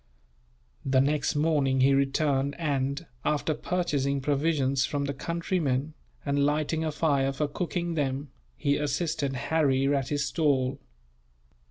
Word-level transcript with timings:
The 0.83 0.99
next 0.99 1.35
morning 1.35 1.81
he 1.81 1.93
returned 1.93 2.55
and, 2.59 3.05
after 3.23 3.53
purchasing 3.53 4.19
provisions 4.19 4.83
from 4.83 5.05
the 5.05 5.13
countrymen, 5.13 5.93
and 6.25 6.43
lighting 6.43 6.83
a 6.83 6.91
fire 6.91 7.31
for 7.31 7.47
cooking 7.47 7.93
them, 7.93 8.31
he 8.57 8.77
assisted 8.77 9.33
Harry 9.33 9.85
at 9.95 10.09
his 10.09 10.25
stall. 10.25 10.79